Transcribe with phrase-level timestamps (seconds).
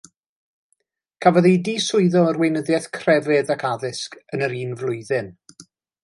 [1.25, 5.31] Cafodd ei diswyddo o'r Weinyddiaeth Crefydd ac Addysg yn yr un flwyddyn.